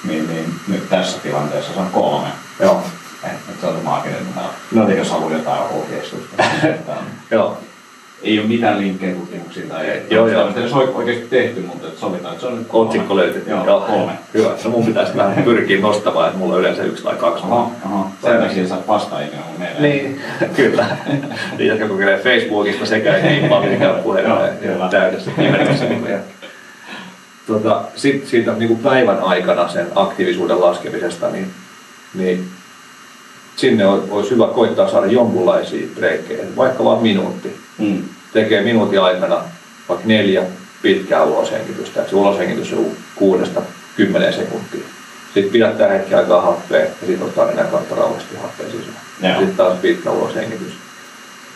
[0.05, 2.29] Niin, niin nyt tässä tilanteessa se on kolme.
[2.61, 2.83] Joo.
[3.25, 4.49] Että se on maaginen numero.
[4.75, 4.99] No niin.
[4.99, 6.43] Jos haluaa jotain ohjeistusta.
[6.75, 6.93] Että
[7.31, 7.59] Joo.
[8.23, 10.03] Ei ole mitään linkkejä tutkimuksiin tai ei.
[10.11, 10.53] Joo, joo.
[10.53, 12.87] Se olisi oikeasti tehty, mutta että sovitaan, että se on nyt kolme.
[12.87, 13.45] Otsikko löytyy.
[13.49, 14.13] Joo, kolme.
[14.35, 14.51] Hyvä.
[14.65, 17.45] No mun pitäisi vähän pyrkiä nostamaan, että mulla on yleensä yksi tai kaksi.
[17.45, 18.11] Aha, aha.
[18.23, 19.81] Sen takia sä vastaa ikinä mun meille.
[19.81, 20.21] Niin,
[20.57, 20.87] kyllä.
[21.59, 26.21] Niin, jotka kokeilee Facebookista sekä ei paljon käy puhelimeen Joo, täydessä nimenomaan
[27.47, 31.51] tota, Sitten siitä niin kuin päivän aikana sen aktiivisuuden laskemisesta, niin,
[32.15, 32.49] niin
[33.57, 37.57] sinne ol- olisi hyvä koittaa saada jonkunlaisia breikkejä, vaikka vain minuutti.
[37.81, 38.03] Mm.
[38.33, 39.43] Tekee minuutin aikana
[39.89, 40.43] vaikka neljä
[40.83, 43.63] pitkää uloshengitystä, että se uloshengitys on kuudesta
[43.97, 44.85] kymmeneen sekuntia.
[45.35, 48.97] Sitten pidättää hetki aikaa happea ja sitten ottaa nenän kautta rauhallisesti happea sisään.
[49.23, 49.39] Joo.
[49.39, 50.73] Sitten taas pitkä uloshengitys.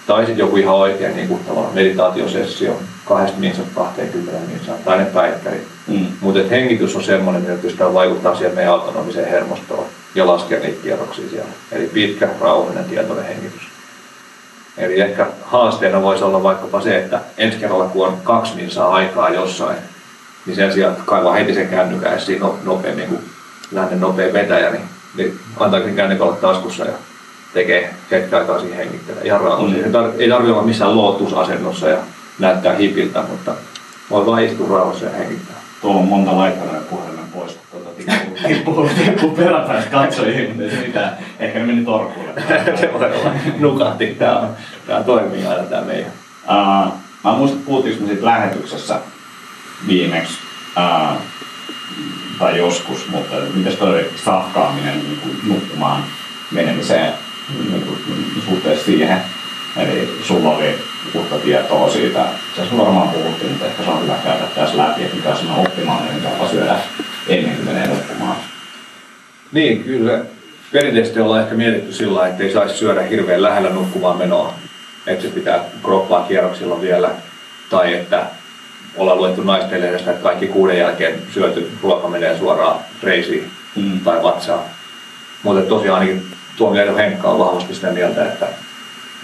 [0.06, 5.04] Tai sitten joku ihan oikein niin kuin tavallaan meditaatiosessio, kahdesta minsasta 20 minsaan, tai ne
[5.04, 5.62] päikkärit.
[5.86, 6.06] Mm.
[6.20, 11.28] Mutta hengitys on semmoinen, millä pystytään vaikuttaa siihen meidän autonomiseen hermostoon ja laskea niitä kierroksia
[11.30, 11.50] siellä.
[11.72, 13.73] Eli pitkä, rauhallinen, tietoinen hengitys.
[14.78, 19.30] Eli ehkä haasteena voisi olla vaikkapa se, että ensi kerralla kun on kaksi minsaa aikaa
[19.30, 19.76] jossain,
[20.46, 23.24] niin sen sijaan, kaivaa heti sen kännykän no- nopeammin kuin
[23.72, 24.84] lähden nopea vetäjä, niin,
[25.16, 26.92] niin antaa sen kännykän olla taskussa ja
[27.54, 29.88] tekee hetken aikaa siihen hengittelee ihan rauhallisesti.
[29.88, 29.94] Mm.
[29.94, 31.98] Ei, tar- ei tarvitse olla missään lootusasennossa ja
[32.38, 33.54] näyttää hipiltä, mutta
[34.10, 35.56] voi vaan istua rauhassa ja hengittää.
[35.80, 38.00] Tuolla on monta laittanut ja puhelimen pois, kun tuota
[38.48, 41.16] tippuu, tippuu peräpäistä katsojiin, mutta ei se mitään.
[41.38, 42.42] Ehkä ne meni torkulle.
[42.80, 44.06] se voi olla nukahti.
[44.06, 44.48] Tää, on,
[44.86, 46.12] tää toimii aina tää meidän.
[46.44, 46.92] Uh,
[47.24, 49.00] mä muistan, että puhuttiinko me siitä lähetyksessä
[49.86, 50.38] viimeksi,
[50.76, 51.18] uh,
[52.38, 56.04] tai joskus, mutta mitäs toi safkaaminen niin kuin nukkumaan
[56.50, 57.12] menemiseen
[57.70, 57.98] niin kuin,
[58.48, 59.20] suhteessa siihen.
[59.76, 60.78] Eli sulla oli
[61.14, 62.24] uutta tietoa siitä,
[62.56, 66.22] se varmaan puhuttiin, mutta ehkä se on hyvä käydä tässä läpi, että mikä on optimaalinen
[66.22, 66.76] tapa syödä
[67.28, 68.36] ennen kuin menee nukkumaan.
[69.52, 70.18] Niin, kyllä.
[70.72, 74.54] Perinteisesti ollaan ehkä mietitty sillä että ei saisi syödä hirveän lähellä nukkumaan menoa.
[75.06, 77.10] Että se pitää kroppaa kierroksilla vielä.
[77.70, 78.26] Tai että
[78.96, 84.00] ollaan luettu naisten lehdestä, että kaikki kuuden jälkeen syöty ruoka menee suoraan reisiin Mm.
[84.00, 84.64] tai vatsaan.
[85.42, 88.46] Mutta tosiaan ainakin Tuomioiden Henkka on vahvasti sitä mieltä, että,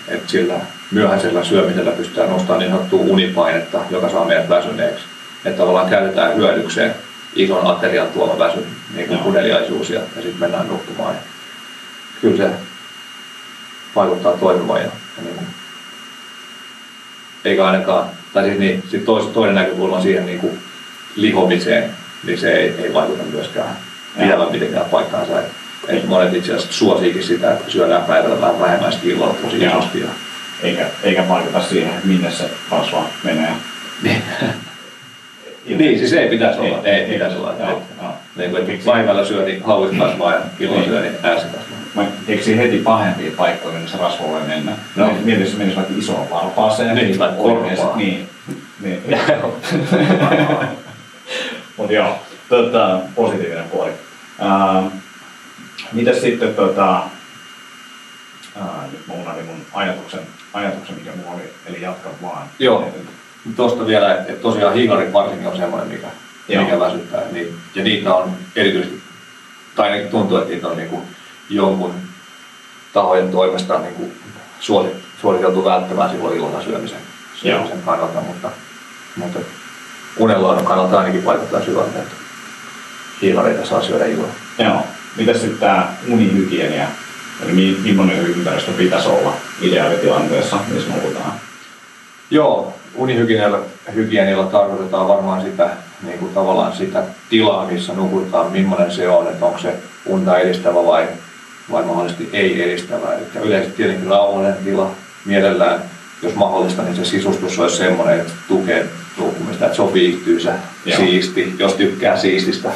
[0.09, 0.55] että sillä
[0.91, 5.05] myöhäisellä syömisellä pystytään nostamaan niin sanottua unipainetta, joka saa meidät väsyneeksi.
[5.45, 6.95] Että tavallaan käytetään hyödykseen
[7.35, 9.25] ison aterian tuoma väsy, niin kuin Joo.
[9.25, 11.15] kudeliaisuus, ja, ja sitten mennään nukkumaan.
[11.15, 11.21] Ja
[12.21, 12.51] kyllä se
[13.97, 14.81] vaikuttaa toimimaan.
[14.81, 15.47] Ja, ja niin kuin,
[17.45, 20.59] eikä ainakaan, tai siis niin, sit tois, toinen näkökulma siihen niin kuin
[21.17, 21.91] lihomiseen,
[22.25, 23.77] niin se ei, ei vaikuta myöskään
[24.19, 25.41] pitävän mitenkään paikkaansa.
[25.41, 25.47] Et,
[25.89, 30.05] et monet itse asiassa suosiikin sitä, että syödään päivällä vähän vähemmän sitten illalla tosi isosti.
[30.63, 33.53] Eikä, eikä vaikuta siihen, että minne se rasva menee.
[35.67, 36.81] niin, siis ei pitäisi olla.
[36.85, 37.55] Ei, ei pitäisi olla.
[37.59, 37.83] Joo,
[38.37, 40.91] niin kuin, että päivällä syö, niin hauit kasvaa ja illalla Niin.
[40.91, 41.79] syö, niin ääsi kasvaa.
[41.95, 44.73] Mä keksin heti pahempia paikkoja, minne se rasva voi mennä.
[44.97, 45.13] No.
[45.25, 46.95] Mietin, jos se menisi vaikka isoon varpaaseen.
[46.95, 47.99] Niin, tai korvaan.
[47.99, 48.29] Niin.
[48.81, 49.03] niin.
[51.77, 52.19] Mutta joo,
[52.49, 53.91] tota, positiivinen puoli.
[54.41, 54.93] Uh,
[55.93, 57.03] mitäs sitten, tota,
[58.57, 60.21] uh, nyt mä unohdin mun ajatuksen,
[60.55, 62.49] ajatuksen, mikä mulla oli, eli jatka vaan.
[62.59, 62.95] Joo.
[63.57, 66.07] Tuosta vielä, että tosiaan hiilarit varsinkin on semmoinen, mikä,
[66.49, 66.65] Joo.
[66.65, 67.23] mikä väsyttää.
[67.33, 69.01] Niin, ja niitä on erityisesti,
[69.77, 71.03] tai ainakin tuntuu, että niitä on niin kuin
[71.51, 71.95] jonkun
[72.93, 74.13] tahojen toimesta niin kuin
[74.61, 76.99] suosi, suositeltu välttämään silloin illalla syömisen,
[77.35, 78.51] syömisen kannalta, mutta,
[79.17, 79.39] mutta
[80.17, 82.15] unenlaadun kannalta ainakin vaikuttaa syvältä, että
[83.23, 84.35] hiilareita saa syödä illalla.
[84.59, 84.87] Joo.
[85.17, 86.89] Mitäs sitten tämä unihygienia?
[87.43, 91.33] Eli mi- millainen ympäristö pitäisi olla ideaalitilanteessa, missä nukutaan?
[92.31, 93.61] Joo, unihygienialla
[93.95, 95.71] hygienialla tarkoitetaan varmaan sitä,
[96.03, 99.75] niin kuin tavallaan sitä tilaa, missä nukutaan, millainen se on, että onko se
[100.07, 101.09] unta edistävä vai,
[101.71, 103.15] vai mahdollisesti ei edistävä.
[103.15, 104.91] Eli yleisesti tietenkin rauhallinen tila,
[105.25, 105.83] mielellään,
[106.23, 108.87] jos mahdollista, niin se sisustus olisi semmoinen, että tukee
[109.19, 110.97] nukkumista, että se on viihtyisä, Joo.
[110.97, 112.71] siisti, jos tykkää siististä.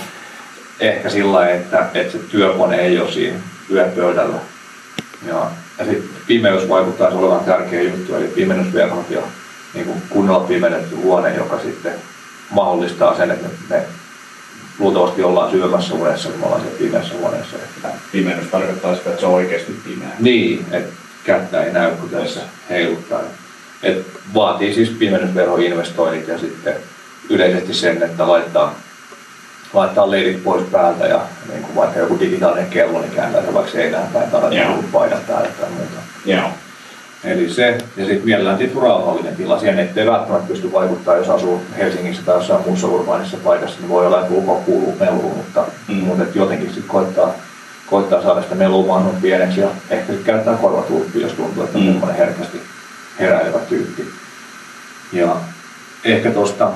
[0.81, 3.39] Ehkä sillä että, että se työkone ei ole siinä
[3.71, 4.37] yöpöydällä.
[5.27, 9.21] Ja, ja sitten pimeys vaikuttaa olevan tärkeä juttu, eli pimennysverhot ja
[9.75, 11.93] niin kuin kunnolla pimennetty huone, joka sitten
[12.51, 13.83] mahdollistaa sen, että me
[14.79, 17.57] luultavasti ollaan syömässä unessa, kun me ollaan siellä pimeässä huoneessa.
[17.57, 20.09] Että, Pimennys tarkoittaa sitä, että se on oikeasti pimeä.
[20.19, 20.93] niin, että
[21.25, 23.21] kättä ei näy, kun tässä heiluttaa.
[23.83, 26.75] Et vaatii siis pimennysverhoinvestoinnit ja sitten
[27.31, 28.75] yleisesti sen, että laittaa,
[29.73, 33.73] laittaa leidit pois päältä ja niin kuin vaikka joku digitaalinen kello, niin kääntää se vaikka
[33.73, 34.41] seinään päin tai
[34.93, 35.97] paidat päälle tai muuta.
[36.25, 36.51] Joo.
[37.25, 39.59] Eli se, ja sitten mielellään tietty rauhallinen tila.
[39.59, 44.07] Siihen ettei välttämättä pysty vaikuttaa, jos asuu Helsingissä tai jossain muussa urbaanissa paikassa, niin voi
[44.07, 45.95] olla, että ulkoa kuuluu melua, mutta, Mm.
[45.95, 47.35] mutta jotenkin sitten koittaa,
[47.87, 51.85] koittaa saada sitä melua mahdollisimman pieneksi ja ehkä sitten käyttää korvatulppia, jos tuntuu, että on
[51.85, 52.15] Mm.
[52.19, 52.61] herkästi
[53.21, 54.07] heräilevä tyyppi.
[55.13, 55.37] Ja
[56.05, 56.71] ehkä tuosta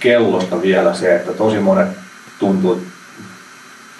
[0.00, 1.88] kellosta vielä se, että tosi monet
[2.38, 2.82] tuntuu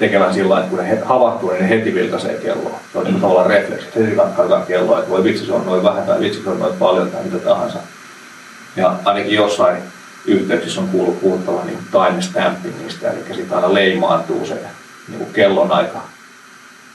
[0.02, 2.80] tekevän sillä lailla, että kun ne havahtuu, niin ne heti vilkaisee kelloa.
[2.92, 3.20] Se on mm.
[3.20, 3.86] tavallaan refleksi.
[3.96, 6.74] Heti katsotaan kelloa, että voi vitsi se on noin vähän tai vitsi se on noin
[6.74, 7.78] paljon tai mitä tahansa.
[8.76, 9.82] Ja ainakin jossain
[10.26, 14.54] yhteyksissä on kuullut puhuttavan niin timestampingista, eli siitä aina leimaantuu se
[15.08, 16.00] niin kuin kellon aika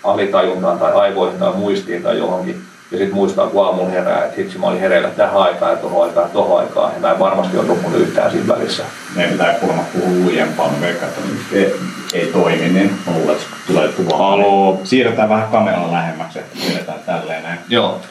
[0.04, 2.64] alitajuntaan tai aivoihin tai muistiin tai johonkin.
[2.92, 6.04] Ja sitten muistaa, kun aamulla herää, että hitsi mä olin hereillä tähän aikaan ja tuohon
[6.04, 6.94] aikaan ja tuohon aikaan.
[6.94, 8.84] Ja mä en varmasti ole nukkunut yhtään siinä välissä.
[9.16, 11.22] Ne pitää kuulemma puhua lujempaa, mä veikkaan, että
[11.52, 11.76] ei,
[12.14, 14.20] ei toimi, niin se tulee tuohon.
[14.20, 14.82] Haloo.
[14.84, 17.60] Siirretään vähän kameralla lähemmäksi, että pidetään tälleen näin.
[17.70, 18.02] Joo,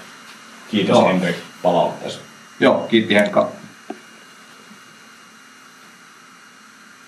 [0.71, 1.09] Kiitos Joo.
[1.09, 2.23] Henrik palautteesta.
[2.61, 3.49] Joo, kiitti Henkka.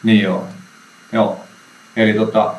[0.02, 0.46] Niin joo.
[1.12, 1.40] Joo.
[1.96, 2.54] Eli tota,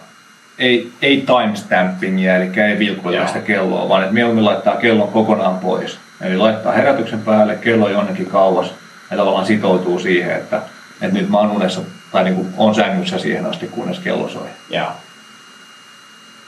[0.59, 5.97] ei, ei timestampingia, eli ei vilkuilla sitä kelloa, vaan että mieluummin laittaa kellon kokonaan pois.
[6.21, 8.73] Eli laittaa herätyksen päälle, kello jonnekin kauas
[9.11, 10.61] ja tavallaan sitoutuu siihen, että,
[11.01, 14.47] että nyt mä oon unessa tai niin kuin on sängyssä siihen asti, kunnes kello soi.
[14.69, 14.87] Joo.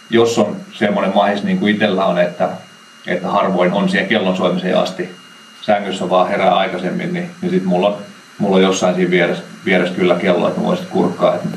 [0.10, 2.50] Jos on semmoinen mahis niin kuin itsellä on, että,
[3.08, 5.16] että harvoin on siihen kellon soimiseen asti
[5.62, 7.98] sängyssä vaan herää aikaisemmin, niin, niin sitten mulla, on-
[8.38, 11.48] mulla on jossain siinä vieressä, vieressä kyllä kello, että mä voisin kurkkaa, että,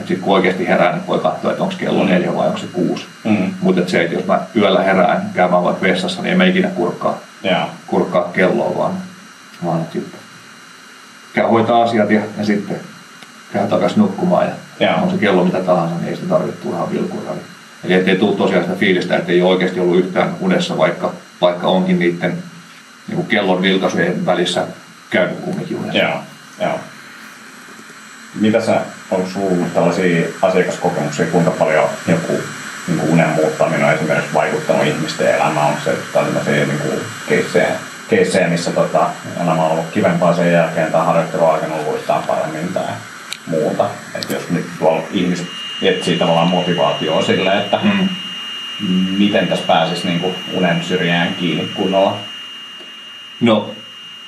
[0.00, 2.10] että sitten kun oikeasti herää, niin voi katsoa, että onko kello Mm.
[2.10, 3.06] neljä vai onko se kuusi.
[3.24, 3.54] Mm.
[3.60, 7.18] Mutta se, että jos mä yöllä herään käymään vaikka vessassa, niin en mä ikinä kurkkaa,
[7.42, 7.66] Joo.
[7.86, 8.92] kurkkaa kelloa, vaan,
[9.64, 9.98] vaan että
[11.34, 12.80] käy hoitaa asiat ja, ja sitten
[13.52, 14.52] käy takaisin nukkumaan ja
[14.86, 15.02] Joo.
[15.02, 17.30] on se kello mitä tahansa, niin ei sitä tarvitse turhaan vilkuilla.
[17.84, 21.66] Eli ettei tule tosiaan sitä fiilistä, että ei ole oikeasti ollut yhtään unessa, vaikka, vaikka
[21.66, 22.34] onkin niiden
[23.08, 24.66] niin kellon vilkaisujen välissä
[25.10, 25.98] käynyt kumminkin unessa.
[25.98, 26.14] Joo.
[26.60, 26.78] Joo.
[28.34, 32.32] Mitä sä, onko sulla tällaisia asiakaskokemuksia, kuinka paljon joku
[32.88, 35.66] niin kuin unen muuttaminen on esimerkiksi vaikuttanut ihmisten elämään?
[35.66, 37.68] Onko se tällaisia niin kuin keissejä,
[38.08, 42.68] keissejä, missä tota, elämä on ollut kivempaa sen jälkeen tai harjoittelu on alkanut luistaa paremmin
[42.74, 42.84] tai
[43.46, 43.90] muuta?
[44.14, 45.46] Et jos nyt tuolla ihmiset
[45.82, 47.78] etsii tavallaan motivaatioa sille, että
[48.80, 48.88] Mm.
[49.18, 52.16] miten tässä pääsisi niin kuin unen syrjään kiinni kunnolla.
[53.40, 53.74] No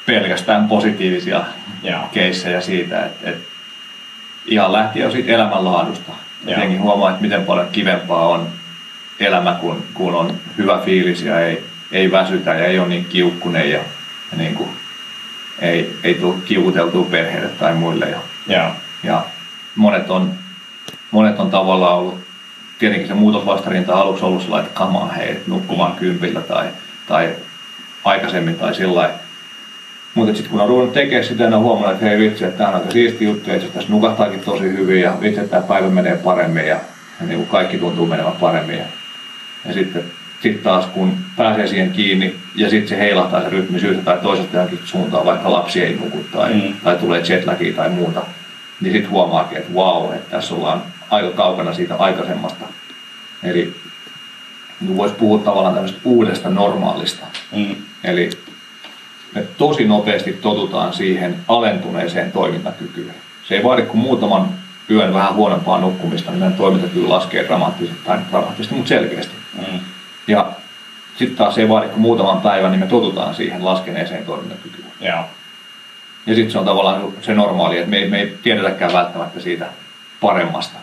[0.07, 1.45] pelkästään positiivisia
[2.13, 3.52] keissejä siitä, että, että
[4.47, 6.13] ihan lähtien jo siitä elämänlaadusta.
[6.47, 6.61] Joo.
[6.61, 8.49] Jengi huomaa, että miten paljon kivempaa on
[9.21, 13.71] elämä, kun, kun on hyvä fiilis ja ei, ei väsytä ja ei ole niin kiukkunen
[13.71, 13.79] ja,
[14.33, 14.69] ja niin kuin,
[15.59, 18.09] ei, ei tule kiukuteltua perheelle tai muille.
[18.09, 18.71] Ja, Joo.
[19.03, 19.25] ja
[19.77, 20.33] monet, on,
[21.11, 22.21] monet on tavallaan ollut,
[22.79, 26.69] tietenkin se muutosvastarinta on aluksi ollut sellainen, että kamaa hei, nukkumaan kympillä tai,
[27.07, 27.35] tai
[28.05, 29.22] aikaisemmin tai sillä lailla.
[30.15, 32.69] Mutta sitten kun on ruvennut tekemään sitä, niin on huomannut, että hei vitsi, että tämä
[32.69, 35.89] on aika siisti juttu, ja itse tässä nukahtaakin tosi hyvin, ja vitsi, että tämä päivä
[35.89, 36.77] menee paremmin, ja,
[37.21, 38.79] ja niin kuin kaikki tuntuu menevän paremmin.
[38.79, 38.85] Ja,
[39.65, 40.05] ja sitten
[40.43, 44.57] sit taas kun pääsee siihen kiinni, ja sitten se heilahtaa se rytmi syystä tai toisesta
[44.57, 46.75] johonkin suuntaan, vaikka lapsi ei nuku tai, Mm.
[46.85, 48.23] tai tulee jetlagia tai muuta,
[48.81, 52.65] niin sitten huomaakin, että vau, että tässä ollaan aika kaukana siitä aikaisemmasta.
[53.43, 53.75] Eli
[54.81, 57.27] niin voisi puhua tavallaan tämmöisestä uudesta normaalista.
[57.57, 57.77] Mm.
[58.05, 58.31] Eli
[59.35, 63.15] me tosi nopeasti totutaan siihen alentuneeseen toimintakykyyn.
[63.45, 64.49] Se ei vaadi kuin muutaman
[64.91, 69.35] yön vähän huonompaa nukkumista, niin meidän toimintakyky laskee dramaattisesti, tai dramaattisesti, mutta selkeästi.
[69.59, 69.81] Mm.
[70.27, 70.53] Ja
[71.17, 74.87] sitten taas ei vaadi kuin muutaman päivän, niin me totutaan siihen laskeneeseen toimintakykyyn.
[75.01, 75.25] Joo.
[76.27, 79.67] Ja sitten se on tavallaan se normaali, että me ei, me ei tiedetäkään välttämättä siitä
[80.21, 80.79] paremmasta.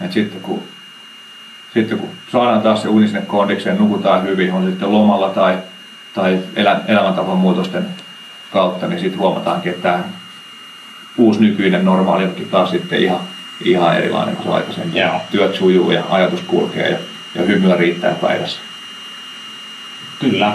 [0.00, 0.62] Et sitten kun,
[1.74, 5.58] sitten kun saadaan taas se uni sinne kondikseen, nukutaan hyvin, on sitten lomalla tai,
[6.16, 7.86] tai elä, elämäntavan muutosten
[8.52, 10.04] kautta, niin sitten huomataankin, että tämä
[11.16, 13.20] uusi nykyinen normaali onkin taas sitten ihan,
[13.64, 14.96] ihan erilainen kuin se aikaisemmin.
[14.96, 15.20] Joo.
[15.30, 16.98] Työt sujuu ja ajatus kulkee ja,
[17.34, 18.60] ja hymyä riittää päivässä.
[20.18, 20.52] Kyllä.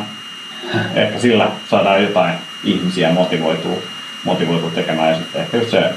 [0.95, 3.77] Ehkä sillä saadaan jotain ihmisiä motivoitua,
[4.23, 5.93] motivoitua tekemään ja sitten ehkä just se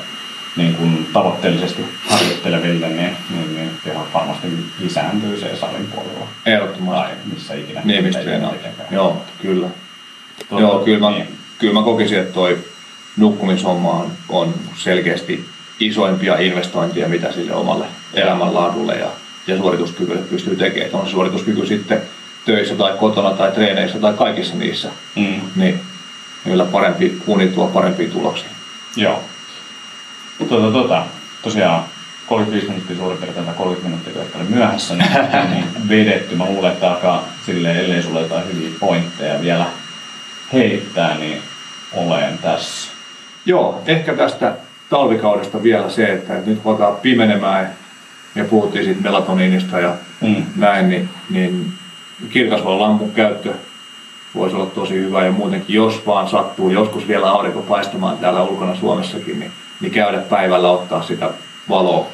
[0.56, 4.46] niin kuin tavoitteellisesti harjoitteleville, niin, niin, niin teho varmasti
[4.78, 6.26] lisääntyy se salin puolella.
[6.46, 7.02] Ehdottomasti.
[7.06, 7.80] Tai missä ikinä.
[7.84, 8.20] Niin, mistä.
[8.90, 9.68] Joo, kyllä.
[10.48, 11.28] Tuota, Joo, kyllä mä, niin.
[11.58, 12.58] kyllä mä kokisin, että toi
[13.16, 15.44] nukkumishomma on, on selkeästi
[15.80, 19.08] isoimpia investointia, mitä sille omalle elämänlaadulle ja,
[19.46, 20.86] ja suorituskyvylle pystyy tekemään.
[20.86, 22.02] Että On se suorituskyky sitten
[22.44, 25.40] töissä tai kotona tai treeneissä tai kaikissa niissä, Mm.
[25.56, 25.80] niin
[26.44, 28.48] niillä parempi uni tuo parempia tuloksia.
[28.96, 29.20] Joo.
[30.38, 31.04] Tuota, tuota,
[31.42, 31.84] tosiaan
[32.26, 35.10] 35 minuuttia suurin piirtein tai 30 minuuttia, ehkä oli myöhässä, niin,
[35.50, 36.36] niin vedetty.
[36.36, 39.66] Mä luulen, että alkaa silleen, ellei sulle jotain hyviä pointteja vielä
[40.52, 41.42] heittää, niin
[41.94, 42.90] olen tässä.
[43.46, 44.52] Joo, ehkä tästä
[44.90, 47.70] talvikaudesta vielä se, että nyt kun alkaa pimenemään
[48.34, 50.44] ja puhuttiin siitä melatoniinista ja Mm.
[50.56, 51.72] näin, niin, niin
[52.30, 53.52] kirkasvalolampun käyttö
[54.34, 58.74] voisi olla tosi hyvä ja muutenkin, jos vaan sattuu joskus vielä aurinko paistamaan täällä ulkona
[58.74, 61.30] Suomessakin, niin, niin käydä päivällä ottaa sitä
[61.68, 62.06] valoa,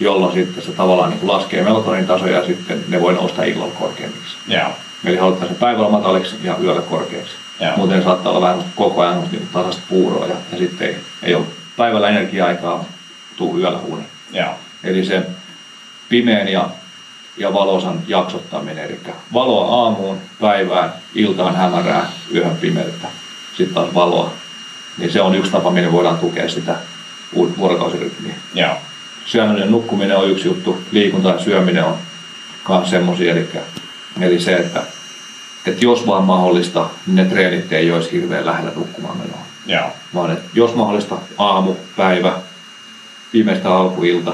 [0.00, 4.36] jolloin sitten se tavallaan niin laskee melatonin tasoja ja sitten ne voi nousta illalla korkeammiksi.
[4.48, 4.68] Joo.
[5.04, 7.32] Eli haluttaa se päivällä mataliksi ja yöllä korkeaksi.
[7.60, 7.76] Joo.
[7.76, 11.44] Muuten saattaa olla vähän koko ajan niin tasasta puuroa ja, ja sitten ei, ei ole
[11.76, 12.84] päivällä energia-aikaa,
[13.36, 14.02] tuu yöllä uuni.
[14.32, 14.50] Joo.
[14.84, 15.22] Eli se
[16.08, 16.68] pimeän ja
[17.36, 18.84] ja valosan jaksottaminen.
[18.84, 19.00] Eli
[19.32, 23.08] valoa aamuun, päivään, iltaan hämärää, yhden pimeyttä,
[23.56, 24.30] sitten taas valoa.
[24.98, 26.76] Niin se on yksi tapa, millä voidaan tukea sitä
[27.34, 28.34] vuorokausirytmiä.
[28.54, 28.74] Joo.
[29.26, 31.96] Syöminen ja nukkuminen on yksi juttu, liikunta ja syöminen on
[32.68, 33.32] myös semmoisia.
[33.32, 33.48] Eli,
[34.20, 34.82] eli se, että,
[35.66, 39.38] että jos vaan mahdollista, niin ne treenit ei olisi hirveän lähellä nukkumaan menoa.
[39.66, 39.90] Joo.
[40.14, 42.32] Vaan että jos mahdollista aamu, päivä,
[43.32, 44.32] viimeistä alkuilta,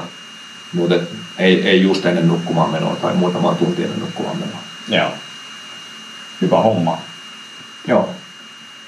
[0.73, 0.95] mutta
[1.39, 4.59] ei, ei just ennen nukkumaan menoa tai muutamaa tuntia ennen nukkumaan menoa.
[4.89, 5.11] Joo.
[6.41, 6.99] Hyvä homma.
[7.87, 8.09] Joo.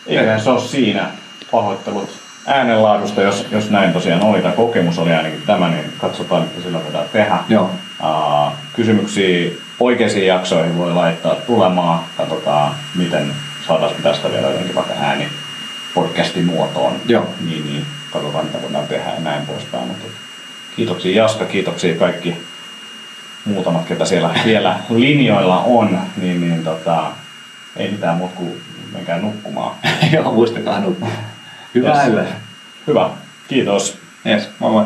[0.06, 1.10] Eiköhän se ole siinä.
[1.50, 6.62] Pahoittelut äänenlaadusta, jos, jos näin tosiaan oli, tai kokemus oli ainakin tämä, niin katsotaan, mitä
[6.62, 7.38] sillä voidaan tehdä.
[7.48, 7.70] Joo.
[8.00, 9.50] Uh, kysymyksiä
[9.80, 12.00] oikeisiin jaksoihin voi laittaa tulemaan.
[12.16, 13.32] Katsotaan, miten
[13.66, 15.28] saataisiin tästä vielä jotenkin vaikka ääni
[15.94, 16.92] podcastin muotoon.
[17.06, 17.26] Joo.
[17.44, 19.88] Niin, niin katsotaan, mitä voidaan tehdä ja näin poispäin.
[19.88, 20.06] Mutta
[20.76, 22.36] kiitoksia Jaska, kiitoksia kaikki
[23.44, 27.10] muutamat, ketä siellä vielä linjoilla on, niin, niin tota,
[27.76, 28.60] ei mitään muuta kuin
[28.92, 29.76] menkää nukkumaan.
[30.12, 31.08] Joo, muistakaa nukkua.
[31.74, 32.14] Hyvää Yes.
[32.14, 32.30] yötä.
[32.86, 33.10] Hyvä,
[33.48, 33.98] kiitos.
[34.26, 34.84] Yes, moi moi.